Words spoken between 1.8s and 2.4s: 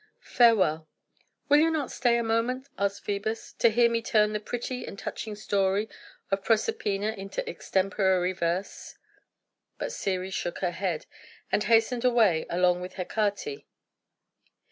you stay a